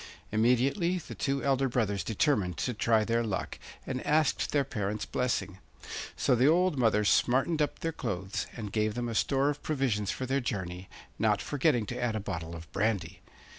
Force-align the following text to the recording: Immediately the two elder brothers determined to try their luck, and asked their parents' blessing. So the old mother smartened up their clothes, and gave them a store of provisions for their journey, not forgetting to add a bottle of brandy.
Immediately 0.31 0.97
the 0.97 1.13
two 1.13 1.43
elder 1.43 1.69
brothers 1.69 2.03
determined 2.03 2.57
to 2.57 2.73
try 2.73 3.03
their 3.05 3.23
luck, 3.23 3.59
and 3.85 4.03
asked 4.03 4.51
their 4.51 4.63
parents' 4.63 5.05
blessing. 5.05 5.59
So 6.15 6.33
the 6.33 6.47
old 6.47 6.75
mother 6.75 7.05
smartened 7.05 7.61
up 7.61 7.77
their 7.77 7.91
clothes, 7.91 8.47
and 8.57 8.71
gave 8.71 8.95
them 8.95 9.07
a 9.07 9.13
store 9.13 9.51
of 9.51 9.61
provisions 9.61 10.09
for 10.09 10.25
their 10.25 10.41
journey, 10.41 10.89
not 11.19 11.39
forgetting 11.39 11.85
to 11.85 12.01
add 12.01 12.15
a 12.15 12.19
bottle 12.19 12.55
of 12.55 12.65
brandy. 12.71 13.21